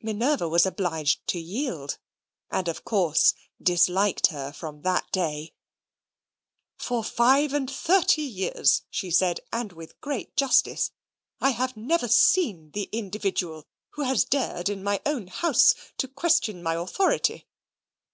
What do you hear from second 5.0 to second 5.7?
day.